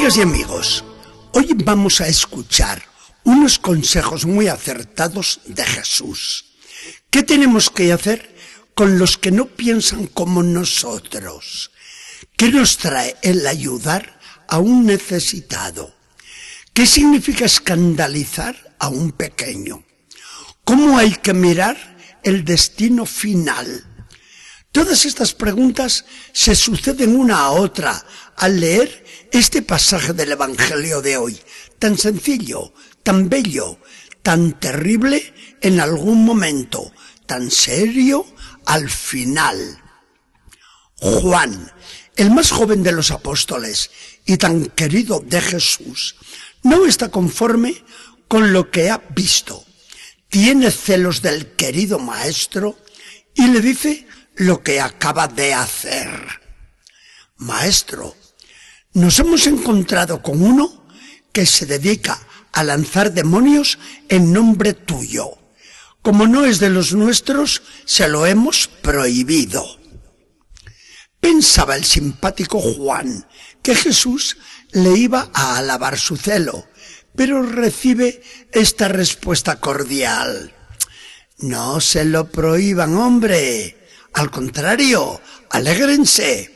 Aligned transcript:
Amigas 0.00 0.16
y 0.16 0.22
amigos, 0.22 0.84
hoy 1.34 1.50
vamos 1.62 2.00
a 2.00 2.08
escuchar 2.08 2.82
unos 3.24 3.58
consejos 3.58 4.24
muy 4.24 4.48
acertados 4.48 5.42
de 5.44 5.62
Jesús. 5.62 6.54
¿Qué 7.10 7.22
tenemos 7.22 7.68
que 7.68 7.92
hacer 7.92 8.34
con 8.74 8.98
los 8.98 9.18
que 9.18 9.30
no 9.30 9.44
piensan 9.44 10.06
como 10.06 10.42
nosotros? 10.42 11.70
¿Qué 12.34 12.48
nos 12.48 12.78
trae 12.78 13.14
el 13.20 13.46
ayudar 13.46 14.18
a 14.48 14.58
un 14.58 14.86
necesitado? 14.86 15.94
¿Qué 16.72 16.86
significa 16.86 17.44
escandalizar 17.44 18.56
a 18.78 18.88
un 18.88 19.12
pequeño? 19.12 19.84
¿Cómo 20.64 20.96
hay 20.96 21.10
que 21.10 21.34
mirar 21.34 21.76
el 22.22 22.46
destino 22.46 23.04
final? 23.04 23.89
Todas 24.72 25.04
estas 25.04 25.34
preguntas 25.34 26.04
se 26.32 26.54
suceden 26.54 27.16
una 27.16 27.40
a 27.40 27.50
otra 27.50 28.04
al 28.36 28.60
leer 28.60 29.04
este 29.32 29.62
pasaje 29.62 30.12
del 30.12 30.32
Evangelio 30.32 31.02
de 31.02 31.16
hoy, 31.16 31.40
tan 31.80 31.98
sencillo, 31.98 32.72
tan 33.02 33.28
bello, 33.28 33.78
tan 34.22 34.58
terrible 34.60 35.34
en 35.60 35.80
algún 35.80 36.24
momento, 36.24 36.92
tan 37.26 37.50
serio 37.50 38.24
al 38.66 38.88
final. 38.88 39.82
Juan, 40.98 41.72
el 42.16 42.30
más 42.30 42.52
joven 42.52 42.84
de 42.84 42.92
los 42.92 43.10
apóstoles 43.10 43.90
y 44.24 44.36
tan 44.36 44.66
querido 44.66 45.20
de 45.20 45.40
Jesús, 45.40 46.14
no 46.62 46.86
está 46.86 47.10
conforme 47.10 47.82
con 48.28 48.52
lo 48.52 48.70
que 48.70 48.90
ha 48.90 48.98
visto. 49.16 49.64
Tiene 50.28 50.70
celos 50.70 51.22
del 51.22 51.56
querido 51.56 51.98
maestro 51.98 52.78
y 53.34 53.48
le 53.48 53.60
dice 53.60 54.06
lo 54.40 54.62
que 54.62 54.80
acaba 54.80 55.28
de 55.28 55.52
hacer. 55.52 56.08
Maestro, 57.36 58.16
nos 58.94 59.18
hemos 59.18 59.46
encontrado 59.46 60.22
con 60.22 60.40
uno 60.40 60.86
que 61.30 61.44
se 61.44 61.66
dedica 61.66 62.18
a 62.52 62.64
lanzar 62.64 63.12
demonios 63.12 63.78
en 64.08 64.32
nombre 64.32 64.72
tuyo. 64.72 65.32
Como 66.00 66.26
no 66.26 66.46
es 66.46 66.58
de 66.58 66.70
los 66.70 66.94
nuestros, 66.94 67.62
se 67.84 68.08
lo 68.08 68.24
hemos 68.24 68.66
prohibido. 68.66 69.78
Pensaba 71.20 71.76
el 71.76 71.84
simpático 71.84 72.60
Juan 72.60 73.26
que 73.62 73.74
Jesús 73.74 74.38
le 74.72 74.96
iba 74.96 75.30
a 75.34 75.58
alabar 75.58 75.98
su 75.98 76.16
celo, 76.16 76.66
pero 77.14 77.42
recibe 77.42 78.22
esta 78.52 78.88
respuesta 78.88 79.60
cordial. 79.60 80.54
No 81.36 81.82
se 81.82 82.06
lo 82.06 82.30
prohíban, 82.30 82.96
hombre. 82.96 83.79
Al 84.20 84.30
contrario, 84.30 85.18
alégrense. 85.48 86.54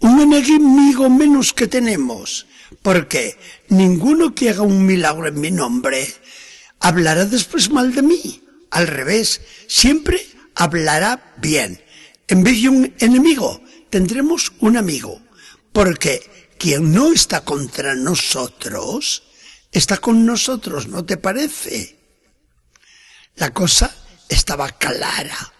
Un 0.00 0.32
enemigo 0.32 1.10
menos 1.10 1.52
que 1.52 1.66
tenemos, 1.66 2.46
porque 2.80 3.36
ninguno 3.68 4.34
que 4.34 4.48
haga 4.48 4.62
un 4.62 4.86
milagro 4.86 5.26
en 5.28 5.38
mi 5.38 5.50
nombre 5.50 6.08
hablará 6.80 7.26
después 7.26 7.68
mal 7.68 7.94
de 7.94 8.00
mí. 8.00 8.42
Al 8.70 8.86
revés, 8.86 9.42
siempre 9.68 10.26
hablará 10.54 11.34
bien. 11.36 11.84
En 12.28 12.42
vez 12.42 12.62
de 12.62 12.70
un 12.70 12.94
enemigo, 12.98 13.60
tendremos 13.90 14.54
un 14.60 14.78
amigo, 14.78 15.20
porque 15.74 16.54
quien 16.56 16.94
no 16.94 17.12
está 17.12 17.44
contra 17.44 17.94
nosotros, 17.94 19.22
está 19.70 19.98
con 19.98 20.24
nosotros, 20.24 20.88
¿no 20.88 21.04
te 21.04 21.18
parece? 21.18 21.98
La 23.34 23.52
cosa 23.52 23.94
estaba 24.30 24.70
clara. 24.70 25.52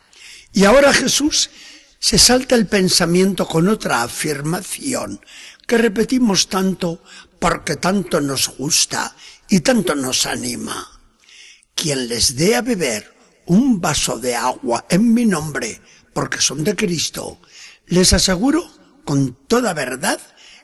Y 0.56 0.64
ahora 0.64 0.94
Jesús 0.94 1.50
se 1.98 2.16
salta 2.16 2.54
el 2.54 2.66
pensamiento 2.66 3.46
con 3.46 3.68
otra 3.68 4.02
afirmación 4.02 5.20
que 5.66 5.76
repetimos 5.76 6.48
tanto 6.48 7.04
porque 7.38 7.76
tanto 7.76 8.22
nos 8.22 8.48
gusta 8.56 9.14
y 9.50 9.60
tanto 9.60 9.94
nos 9.94 10.24
anima. 10.24 10.98
Quien 11.74 12.08
les 12.08 12.36
dé 12.36 12.56
a 12.56 12.62
beber 12.62 13.14
un 13.44 13.82
vaso 13.82 14.18
de 14.18 14.34
agua 14.34 14.86
en 14.88 15.12
mi 15.12 15.26
nombre 15.26 15.82
porque 16.14 16.40
son 16.40 16.64
de 16.64 16.74
Cristo, 16.74 17.38
les 17.88 18.14
aseguro 18.14 18.66
con 19.04 19.34
toda 19.46 19.74
verdad 19.74 20.18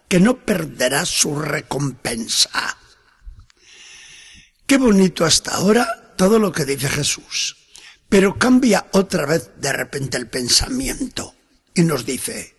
que 0.08 0.20
no 0.20 0.38
perderá 0.47 1.04
su 1.04 1.38
recompensa. 1.38 2.78
Qué 4.64 4.78
bonito 4.78 5.26
hasta 5.26 5.50
ahora 5.50 6.14
todo 6.16 6.38
lo 6.38 6.50
que 6.50 6.64
dice 6.64 6.88
Jesús. 6.88 7.61
Pero 8.12 8.38
cambia 8.38 8.88
otra 8.92 9.24
vez 9.24 9.52
de 9.56 9.72
repente 9.72 10.18
el 10.18 10.28
pensamiento 10.28 11.34
y 11.74 11.80
nos 11.80 12.04
dice, 12.04 12.54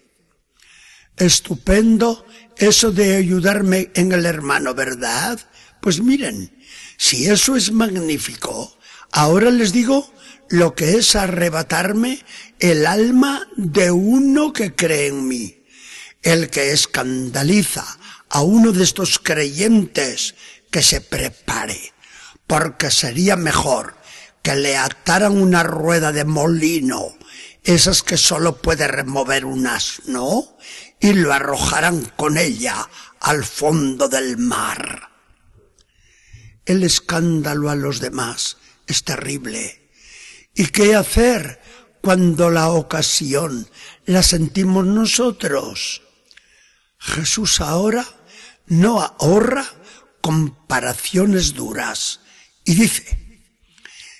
estupendo 1.16 2.26
eso 2.58 2.92
de 2.92 3.18
ayudarme 3.18 3.92
en 3.94 4.14
el 4.14 4.26
hermano, 4.26 4.74
¿verdad? 4.74 5.40
Pues 5.80 6.02
miren, 6.02 6.52
si 6.98 7.28
eso 7.28 7.56
es 7.56 7.72
magnífico, 7.72 8.76
ahora 9.12 9.52
les 9.52 9.72
digo 9.72 10.12
lo 10.50 10.74
que 10.74 10.96
es 10.96 11.16
arrebatarme 11.16 12.26
el 12.58 12.88
alma 12.88 13.48
de 13.56 13.92
uno 13.92 14.54
que 14.54 14.74
cree 14.74 15.10
en 15.10 15.28
mí. 15.28 15.66
El 16.24 16.50
que 16.50 16.72
escandaliza 16.72 17.86
a 18.28 18.42
uno 18.42 18.72
de 18.72 18.84
estos 18.84 19.20
creyentes 19.20 20.34
que 20.72 20.82
se 20.82 21.00
prepare, 21.00 21.94
porque 22.48 22.90
sería 22.90 23.36
mejor 23.36 24.02
que 24.44 24.56
le 24.56 24.78
ataran 24.78 25.42
una 25.42 25.64
rueda 25.64 26.12
de 26.12 26.26
molino, 26.26 27.18
esas 27.64 28.04
que 28.04 28.18
solo 28.18 28.62
puede 28.62 28.88
remover 28.88 29.46
un 29.46 29.66
asno, 29.66 30.58
y 31.00 31.14
lo 31.14 31.34
arrojaran 31.34 32.12
con 32.18 32.38
ella 32.38 32.90
al 33.22 33.46
fondo 33.46 34.10
del 34.10 34.38
mar. 34.38 35.10
El 36.66 36.84
escándalo 36.84 37.70
a 37.70 37.76
los 37.76 38.02
demás 38.02 38.58
es 38.86 39.04
terrible. 39.04 39.90
¿Y 40.54 40.68
qué 40.68 40.96
hacer 40.96 41.62
cuando 42.02 42.50
la 42.50 42.70
ocasión 42.70 43.70
la 44.06 44.24
sentimos 44.24 44.86
nosotros? 44.86 46.02
Jesús 47.00 47.62
ahora 47.62 48.06
no 48.68 49.02
ahorra 49.02 49.66
comparaciones 50.22 51.54
duras 51.54 52.22
y 52.64 52.76
dice, 52.76 53.23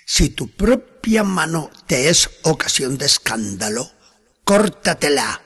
si 0.04 0.30
tu 0.30 0.48
propia 0.48 1.24
mano 1.24 1.70
te 1.86 2.08
es 2.08 2.30
ocasión 2.42 2.98
de 2.98 3.06
escándalo, 3.06 3.90
córtatela. 4.44 5.40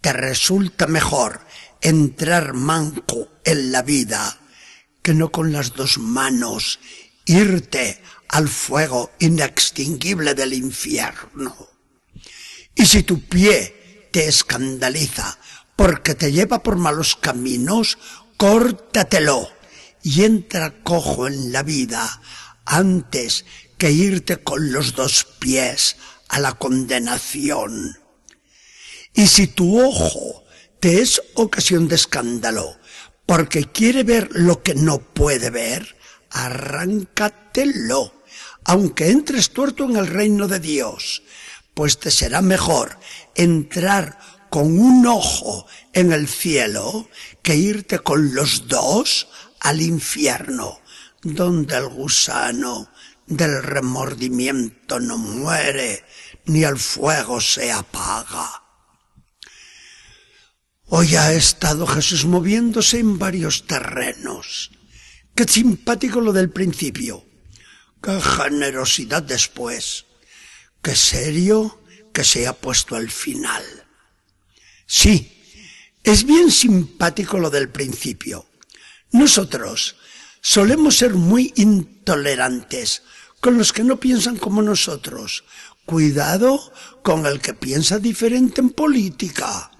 Te 0.00 0.12
resulta 0.12 0.86
mejor 0.86 1.46
entrar 1.80 2.54
manco 2.54 3.28
en 3.44 3.70
la 3.72 3.82
vida 3.82 4.38
que 5.02 5.14
no 5.14 5.30
con 5.30 5.52
las 5.52 5.74
dos 5.74 5.98
manos 5.98 6.80
irte 7.24 8.02
al 8.28 8.48
fuego 8.48 9.12
inextinguible 9.18 10.34
del 10.34 10.54
infierno. 10.54 11.68
Y 12.74 12.86
si 12.86 13.02
tu 13.02 13.20
pie 13.20 14.08
te 14.12 14.26
escandaliza 14.26 15.38
porque 15.76 16.14
te 16.14 16.32
lleva 16.32 16.62
por 16.62 16.76
malos 16.76 17.16
caminos, 17.16 17.98
córtatelo 18.36 19.48
y 20.02 20.24
entra 20.24 20.82
cojo 20.82 21.26
en 21.26 21.52
la 21.52 21.62
vida 21.62 22.20
antes 22.64 23.44
que 23.78 23.90
irte 23.90 24.38
con 24.38 24.72
los 24.72 24.94
dos 24.94 25.26
pies 25.38 25.96
a 26.28 26.38
la 26.38 26.52
condenación. 26.52 27.98
Y 29.14 29.26
si 29.26 29.46
tu 29.46 29.80
ojo 29.80 30.44
te 30.80 31.02
es 31.02 31.22
ocasión 31.34 31.88
de 31.88 31.96
escándalo, 31.96 32.78
porque 33.26 33.64
quiere 33.64 34.02
ver 34.02 34.28
lo 34.32 34.62
que 34.62 34.74
no 34.74 34.98
puede 34.98 35.50
ver, 35.50 35.96
arráncatelo, 36.30 38.22
aunque 38.64 39.10
entres 39.10 39.50
tuerto 39.50 39.84
en 39.84 39.96
el 39.96 40.06
reino 40.06 40.48
de 40.48 40.60
Dios, 40.60 41.22
pues 41.74 41.98
te 41.98 42.10
será 42.10 42.42
mejor 42.42 42.98
entrar 43.34 44.18
con 44.50 44.78
un 44.78 45.06
ojo 45.06 45.66
en 45.92 46.12
el 46.12 46.28
cielo 46.28 47.08
que 47.42 47.56
irte 47.56 47.98
con 47.98 48.34
los 48.34 48.68
dos 48.68 49.28
al 49.60 49.80
infierno 49.80 50.81
donde 51.22 51.76
el 51.76 51.88
gusano 51.88 52.90
del 53.26 53.62
remordimiento 53.62 55.00
no 55.00 55.16
muere, 55.18 56.04
ni 56.46 56.64
el 56.64 56.78
fuego 56.78 57.40
se 57.40 57.70
apaga. 57.70 58.62
Hoy 60.86 61.16
ha 61.16 61.32
estado 61.32 61.86
Jesús 61.86 62.26
moviéndose 62.26 62.98
en 62.98 63.18
varios 63.18 63.66
terrenos. 63.66 64.70
Qué 65.34 65.44
simpático 65.44 66.20
lo 66.20 66.32
del 66.32 66.50
principio. 66.50 67.24
Qué 68.02 68.20
generosidad 68.20 69.22
después. 69.22 70.04
Qué 70.82 70.94
serio 70.94 71.80
que 72.12 72.24
se 72.24 72.46
ha 72.46 72.52
puesto 72.52 72.96
al 72.96 73.10
final. 73.10 73.64
Sí, 74.86 75.32
es 76.02 76.24
bien 76.24 76.50
simpático 76.50 77.38
lo 77.38 77.48
del 77.48 77.70
principio. 77.70 78.46
Nosotros, 79.12 79.96
Solemos 80.44 80.96
ser 80.96 81.14
muy 81.14 81.52
intolerantes 81.54 83.04
con 83.40 83.56
los 83.56 83.72
que 83.72 83.84
no 83.84 84.00
piensan 84.00 84.36
como 84.36 84.60
nosotros. 84.60 85.44
Cuidado 85.86 86.60
con 87.04 87.26
el 87.26 87.40
que 87.40 87.54
piensa 87.54 88.00
diferente 88.00 88.60
en 88.60 88.70
política. 88.70 89.70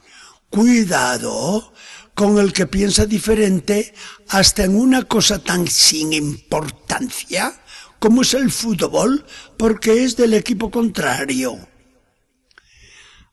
Cuidado 0.51 1.73
con 2.15 2.39
el 2.39 2.53
que 2.53 2.69
piensa 2.69 3.07
diferente 3.07 3.93
hasta 4.29 4.63
en 4.63 4.77
una 4.77 5.03
cosa 5.03 5.41
tan 5.41 5.67
sin 5.67 6.13
importancia 6.13 7.61
como 7.99 8.23
es 8.23 8.35
el 8.35 8.51
fútbol, 8.51 9.25
porque 9.57 10.05
es 10.05 10.17
del 10.17 10.35
equipo 10.35 10.71
contrario. 10.71 11.59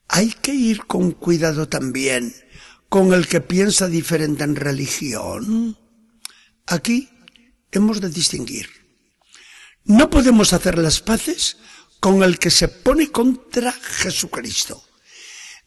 Hay 0.08 0.31
que 0.31 0.54
ir 0.54 0.86
con 0.86 1.12
cuidado 1.12 1.68
también 1.68 2.34
con 2.88 3.14
el 3.14 3.28
que 3.28 3.42
piensa 3.42 3.88
diferente 3.88 4.44
en 4.44 4.56
religión. 4.56 5.78
Aquí 6.68 7.10
hemos 7.71 8.01
de 8.01 8.10
distinguir. 8.10 8.69
No 9.86 10.10
podemos 10.10 10.54
hacer 10.54 10.77
las 10.77 11.01
paces 11.01 11.57
con 12.00 12.24
el 12.24 12.39
que 12.39 12.51
se 12.51 12.68
pone 12.68 13.12
contra 13.12 13.71
Jesucristo, 13.71 14.83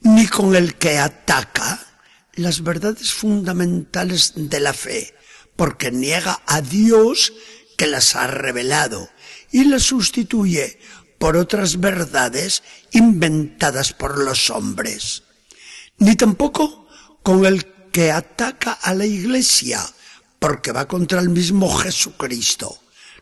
ni 0.00 0.26
con 0.26 0.54
el 0.54 0.76
que 0.76 0.98
ataca 0.98 1.80
las 2.34 2.62
verdades 2.62 3.12
fundamentales 3.12 4.32
de 4.36 4.60
la 4.60 4.72
fe, 4.72 5.14
porque 5.56 5.90
niega 5.90 6.40
a 6.46 6.60
Dios 6.60 7.32
que 7.76 7.86
las 7.86 8.16
ha 8.16 8.26
revelado 8.26 9.10
y 9.50 9.64
las 9.64 9.82
sustituye 9.82 10.78
por 11.18 11.36
otras 11.36 11.78
verdades 11.78 12.62
inventadas 12.90 13.92
por 13.92 14.18
los 14.18 14.50
hombres. 14.50 15.22
Ni 15.98 16.16
tampoco 16.16 16.88
con 17.22 17.44
el 17.44 17.66
que 17.92 18.10
ataca 18.10 18.72
a 18.72 18.94
la 18.94 19.06
iglesia, 19.06 19.84
porque 20.42 20.72
va 20.72 20.88
contra 20.88 21.20
el 21.20 21.28
mismo 21.28 21.72
Jesucristo. 21.72 22.76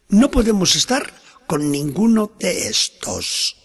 No 0.08 0.30
podemos 0.30 0.74
estar 0.74 1.12
con 1.46 1.70
ninguno 1.70 2.32
de 2.38 2.68
estos. 2.68 3.56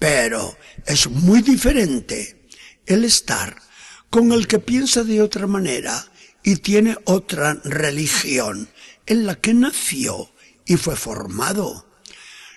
Pero 0.00 0.58
es 0.84 1.08
muy 1.08 1.42
diferente 1.42 2.48
el 2.84 3.04
estar 3.04 3.62
con 4.10 4.32
el 4.32 4.48
que 4.48 4.58
piensa 4.58 5.04
de 5.04 5.22
otra 5.22 5.46
manera 5.46 6.10
y 6.42 6.56
tiene 6.56 6.98
otra 7.04 7.54
religión 7.62 8.68
en 9.06 9.26
la 9.26 9.36
que 9.36 9.54
nació 9.54 10.32
y 10.64 10.76
fue 10.76 10.96
formado. 10.96 11.86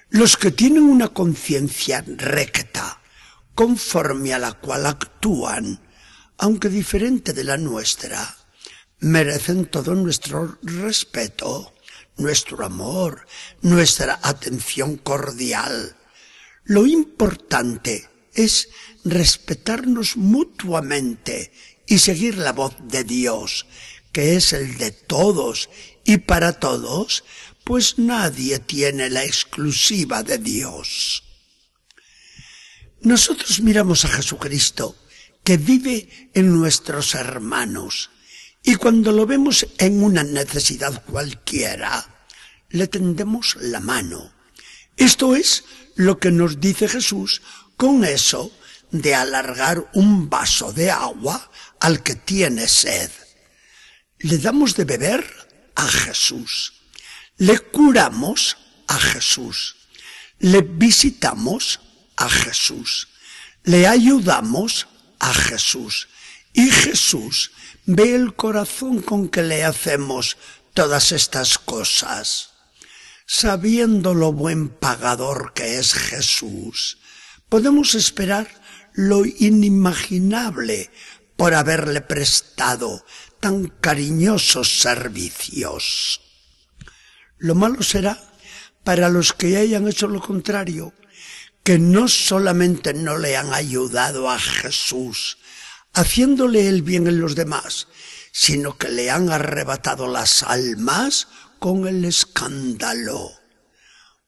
Los 0.09 0.37
que 0.37 0.49
tienen 0.49 0.83
una 0.85 1.09
conciencia 1.09 2.03
recta, 2.07 2.99
conforme 3.53 4.33
a 4.33 4.39
la 4.39 4.53
cual 4.53 4.87
actúan, 4.87 5.79
aunque 6.39 6.69
diferente 6.69 7.31
de 7.31 7.43
la 7.43 7.57
nuestra, 7.57 8.38
merecen 8.99 9.65
todo 9.65 9.95
nuestro 9.95 10.57
respeto, 10.61 11.73
nuestro 12.17 12.65
amor, 12.65 13.25
nuestra 13.61 14.19
atención 14.21 14.97
cordial. 14.97 15.95
Lo 16.65 16.85
importante 16.85 18.09
es 18.33 18.69
respetarnos 19.03 20.17
mutuamente 20.17 21.51
y 21.87 21.99
seguir 21.99 22.37
la 22.37 22.53
voz 22.53 22.75
de 22.83 23.03
Dios, 23.03 23.65
que 24.11 24.35
es 24.35 24.53
el 24.53 24.77
de 24.77 24.91
todos 24.91 25.69
y 26.05 26.17
para 26.17 26.53
todos, 26.53 27.23
pues 27.63 27.97
nadie 27.97 28.59
tiene 28.59 29.09
la 29.09 29.23
exclusiva 29.23 30.23
de 30.23 30.37
Dios. 30.37 31.23
Nosotros 33.01 33.61
miramos 33.61 34.05
a 34.05 34.09
Jesucristo, 34.09 34.95
que 35.43 35.57
vive 35.57 36.29
en 36.33 36.51
nuestros 36.51 37.15
hermanos, 37.15 38.09
y 38.63 38.75
cuando 38.75 39.11
lo 39.11 39.25
vemos 39.25 39.65
en 39.77 40.03
una 40.03 40.23
necesidad 40.23 41.03
cualquiera, 41.05 42.25
le 42.69 42.87
tendemos 42.87 43.55
la 43.61 43.79
mano. 43.79 44.33
Esto 44.97 45.35
es 45.35 45.63
lo 45.95 46.19
que 46.19 46.31
nos 46.31 46.59
dice 46.59 46.87
Jesús 46.87 47.41
con 47.77 48.03
eso 48.03 48.51
de 48.91 49.15
alargar 49.15 49.89
un 49.93 50.29
vaso 50.29 50.73
de 50.73 50.91
agua 50.91 51.49
al 51.79 52.03
que 52.03 52.15
tiene 52.15 52.67
sed. 52.67 53.09
Le 54.19 54.37
damos 54.37 54.75
de 54.75 54.83
beber 54.83 55.25
a 55.75 55.87
Jesús. 55.87 56.73
Le 57.37 57.57
curamos 57.59 58.57
a 58.87 58.99
Jesús. 58.99 59.77
Le 60.39 60.61
visitamos 60.61 61.79
a 62.17 62.29
Jesús. 62.29 63.07
Le 63.63 63.87
ayudamos 63.87 64.87
a 65.19 65.33
Jesús. 65.33 66.09
Y 66.51 66.69
Jesús 66.69 67.51
ve 67.91 68.13
el 68.13 68.35
corazón 68.35 69.01
con 69.01 69.29
que 69.29 69.41
le 69.41 69.63
hacemos 69.63 70.37
todas 70.75 71.11
estas 71.11 71.57
cosas. 71.57 72.51
Sabiendo 73.25 74.13
lo 74.13 74.31
buen 74.31 74.69
pagador 74.69 75.53
que 75.53 75.79
es 75.79 75.95
Jesús, 75.95 76.99
podemos 77.49 77.95
esperar 77.95 78.47
lo 78.93 79.25
inimaginable 79.25 80.91
por 81.35 81.55
haberle 81.55 82.01
prestado 82.01 83.03
tan 83.39 83.67
cariñosos 83.67 84.81
servicios. 84.81 86.21
Lo 87.39 87.55
malo 87.55 87.81
será 87.81 88.21
para 88.83 89.09
los 89.09 89.33
que 89.33 89.57
hayan 89.57 89.87
hecho 89.87 90.07
lo 90.07 90.21
contrario, 90.21 90.93
que 91.63 91.79
no 91.79 92.07
solamente 92.07 92.93
no 92.93 93.17
le 93.17 93.35
han 93.35 93.51
ayudado 93.51 94.29
a 94.29 94.37
Jesús, 94.37 95.39
haciéndole 95.93 96.67
el 96.67 96.81
bien 96.81 97.07
en 97.07 97.19
los 97.19 97.35
demás, 97.35 97.87
sino 98.31 98.77
que 98.77 98.89
le 98.89 99.11
han 99.11 99.29
arrebatado 99.29 100.07
las 100.07 100.43
almas 100.43 101.27
con 101.59 101.87
el 101.87 102.05
escándalo. 102.05 103.31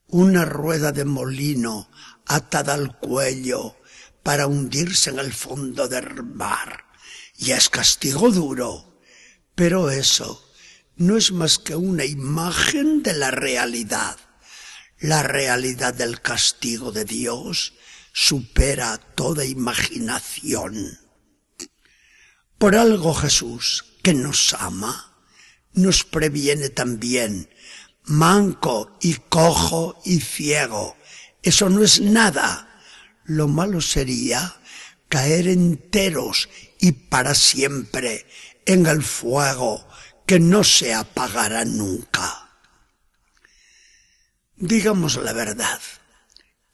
Una 0.06 0.44
rueda 0.44 0.92
de 0.92 1.04
molino 1.04 1.90
atada 2.26 2.74
al 2.74 2.98
cuello 2.98 3.76
para 4.22 4.46
hundirse 4.46 5.10
en 5.10 5.18
el 5.18 5.32
fondo 5.32 5.88
del 5.88 6.22
mar. 6.22 6.84
Y 7.36 7.52
es 7.52 7.68
castigo 7.68 8.30
duro. 8.30 9.00
Pero 9.54 9.90
eso 9.90 10.52
no 10.96 11.16
es 11.16 11.32
más 11.32 11.58
que 11.58 11.74
una 11.74 12.04
imagen 12.04 13.02
de 13.02 13.14
la 13.14 13.30
realidad. 13.30 14.18
La 14.98 15.22
realidad 15.22 15.94
del 15.94 16.20
castigo 16.20 16.92
de 16.92 17.04
Dios 17.04 17.74
supera 18.12 18.98
toda 18.98 19.44
imaginación. 19.44 20.98
Por 22.62 22.76
algo 22.76 23.12
Jesús, 23.12 23.84
que 24.04 24.14
nos 24.14 24.54
ama, 24.54 25.16
nos 25.72 26.04
previene 26.04 26.68
también, 26.68 27.50
manco 28.04 28.96
y 29.00 29.14
cojo 29.14 30.00
y 30.04 30.20
ciego. 30.20 30.96
Eso 31.42 31.68
no 31.70 31.82
es 31.82 32.00
nada. 32.00 32.80
Lo 33.24 33.48
malo 33.48 33.80
sería 33.80 34.60
caer 35.08 35.48
enteros 35.48 36.48
y 36.78 36.92
para 36.92 37.34
siempre 37.34 38.28
en 38.64 38.86
el 38.86 39.02
fuego 39.02 39.84
que 40.24 40.38
no 40.38 40.62
se 40.62 40.94
apagará 40.94 41.64
nunca. 41.64 42.48
Digamos 44.54 45.16
la 45.16 45.32
verdad, 45.32 45.80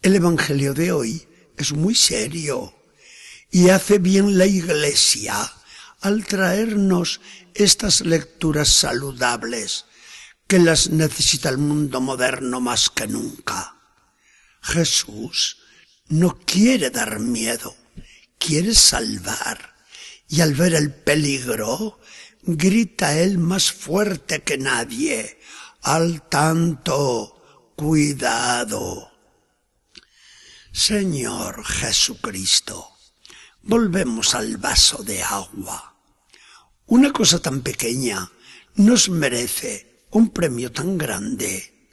el 0.03 0.17
Evangelio 0.17 0.75
de 0.75 0.93
hoy 0.93 1.27
es 1.57 1.73
muy 1.73 1.95
serio 1.95 2.75
y 3.51 3.71
hace 3.71 3.97
bien 3.97 4.37
la 4.37 4.45
Iglesia 4.45 5.51
al 6.01 6.25
traernos 6.27 7.21
estas 7.55 8.03
lecturas 8.03 8.69
saludables 8.69 9.87
que 10.47 10.59
las 10.59 10.91
necesita 10.91 11.49
el 11.49 11.59
mundo 11.59 12.01
moderno 12.01 12.61
más 12.61 12.89
que 12.91 13.07
nunca. 13.07 13.77
Jesús 14.63 15.59
no 16.09 16.39
quiere 16.39 16.91
dar 16.91 17.21
miedo, 17.21 17.77
quiere 18.39 18.75
salvar. 18.75 19.75
Y 20.29 20.41
al 20.41 20.55
ver 20.55 20.75
el 20.75 20.93
peligro, 20.93 22.01
grita 22.43 23.19
él 23.19 23.39
más 23.39 23.73
fuerte 23.73 24.43
que 24.43 24.59
nadie, 24.59 25.39
al 25.83 26.29
tanto, 26.29 27.73
cuidado. 27.77 29.11
Señor 30.73 31.65
Jesucristo, 31.65 32.98
volvemos 33.69 34.35
al 34.35 34.57
vaso 34.57 35.05
de 35.05 35.23
agua. 35.23 35.95
Una 36.87 37.13
cosa 37.13 37.39
tan 37.39 37.61
pequeña 37.61 38.33
nos 38.77 39.11
merece 39.11 40.07
un 40.11 40.31
premio 40.31 40.73
tan 40.73 40.97
grande, 40.97 41.93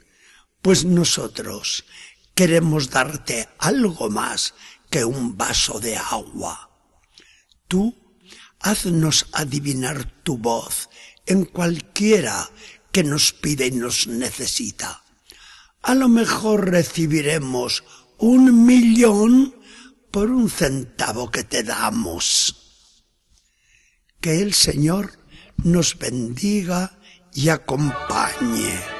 pues 0.62 0.86
nosotros 0.86 1.84
queremos 2.34 2.88
darte 2.88 3.50
algo 3.58 4.08
más 4.08 4.54
que 4.88 5.04
un 5.04 5.36
vaso 5.36 5.78
de 5.78 5.98
agua. 5.98 6.70
Tú 7.68 7.94
haznos 8.60 9.26
adivinar 9.32 10.10
tu 10.22 10.38
voz 10.38 10.88
en 11.26 11.44
cualquiera 11.44 12.50
que 12.90 13.04
nos 13.04 13.34
pide 13.34 13.66
y 13.66 13.72
nos 13.72 14.06
necesita. 14.06 15.02
A 15.82 15.94
lo 15.94 16.08
mejor 16.08 16.70
recibiremos 16.70 17.84
un 18.16 18.64
millón 18.64 19.54
por 20.10 20.30
un 20.30 20.48
centavo 20.50 21.30
que 21.30 21.44
te 21.44 21.62
damos. 21.62 22.54
Que 24.20 24.42
el 24.42 24.54
Señor 24.54 25.12
nos 25.58 25.98
bendiga 25.98 26.98
y 27.32 27.48
acompañe. 27.50 28.95